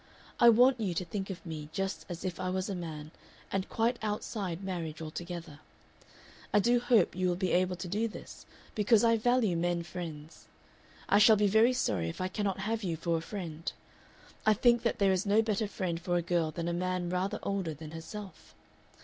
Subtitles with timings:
[0.39, 3.11] I want you to think of me just as if I was a man,
[3.51, 5.59] and quite outside marriage altogether.
[6.51, 10.47] "I do hope you will be able to do this, because I value men friends.
[11.07, 13.71] I shall be very sorry if I cannot have you for a friend.
[14.43, 17.37] I think that there is no better friend for a girl than a man rather
[17.43, 18.55] older than herself.